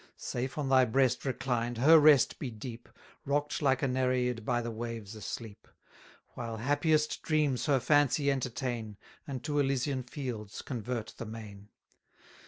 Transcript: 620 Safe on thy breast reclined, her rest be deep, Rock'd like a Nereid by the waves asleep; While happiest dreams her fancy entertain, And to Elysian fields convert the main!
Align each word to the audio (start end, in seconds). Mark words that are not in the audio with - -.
620 0.17 0.23
Safe 0.43 0.57
on 0.57 0.69
thy 0.69 0.83
breast 0.83 1.25
reclined, 1.25 1.77
her 1.77 1.99
rest 1.99 2.39
be 2.39 2.49
deep, 2.49 2.89
Rock'd 3.23 3.61
like 3.61 3.83
a 3.83 3.87
Nereid 3.87 4.43
by 4.43 4.59
the 4.59 4.71
waves 4.71 5.13
asleep; 5.13 5.67
While 6.29 6.57
happiest 6.57 7.21
dreams 7.21 7.67
her 7.67 7.79
fancy 7.79 8.31
entertain, 8.31 8.97
And 9.27 9.43
to 9.43 9.59
Elysian 9.59 10.01
fields 10.01 10.63
convert 10.63 11.13
the 11.17 11.27
main! 11.27 11.69